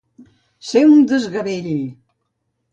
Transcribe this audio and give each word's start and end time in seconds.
Ser 0.69 0.81
un 0.93 1.05
desgavell. 1.13 1.71